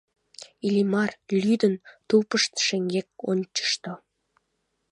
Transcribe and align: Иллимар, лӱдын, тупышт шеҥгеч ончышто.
Иллимар, 0.65 1.11
лӱдын, 1.41 1.75
тупышт 2.07 2.53
шеҥгеч 2.65 3.07
ончышто. 3.29 3.91